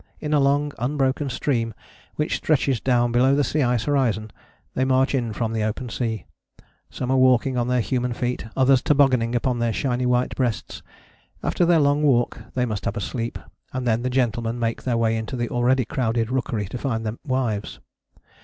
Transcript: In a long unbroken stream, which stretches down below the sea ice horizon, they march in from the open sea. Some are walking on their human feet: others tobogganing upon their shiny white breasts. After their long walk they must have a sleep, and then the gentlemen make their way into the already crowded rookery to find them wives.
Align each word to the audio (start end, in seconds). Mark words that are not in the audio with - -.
In 0.19 0.33
a 0.33 0.39
long 0.39 0.71
unbroken 0.79 1.29
stream, 1.29 1.75
which 2.15 2.37
stretches 2.37 2.79
down 2.79 3.11
below 3.11 3.35
the 3.35 3.43
sea 3.43 3.61
ice 3.61 3.83
horizon, 3.83 4.31
they 4.73 4.83
march 4.83 5.13
in 5.13 5.31
from 5.31 5.53
the 5.53 5.61
open 5.63 5.89
sea. 5.89 6.25
Some 6.89 7.11
are 7.11 7.17
walking 7.17 7.55
on 7.55 7.67
their 7.67 7.81
human 7.81 8.11
feet: 8.13 8.47
others 8.57 8.81
tobogganing 8.81 9.35
upon 9.35 9.59
their 9.59 9.71
shiny 9.71 10.07
white 10.07 10.35
breasts. 10.35 10.81
After 11.43 11.65
their 11.67 11.79
long 11.79 12.01
walk 12.01 12.41
they 12.55 12.65
must 12.65 12.85
have 12.85 12.97
a 12.97 12.99
sleep, 12.99 13.37
and 13.73 13.85
then 13.87 14.01
the 14.01 14.09
gentlemen 14.09 14.57
make 14.57 14.81
their 14.81 14.97
way 14.97 15.15
into 15.15 15.35
the 15.35 15.49
already 15.49 15.85
crowded 15.85 16.31
rookery 16.31 16.65
to 16.69 16.79
find 16.79 17.05
them 17.05 17.19
wives. 17.23 17.79